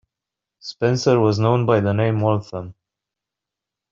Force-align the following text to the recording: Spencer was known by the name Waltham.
Spencer 0.57 1.19
was 1.19 1.37
known 1.37 1.67
by 1.67 1.79
the 1.79 1.93
name 1.93 2.21
Waltham. 2.21 2.73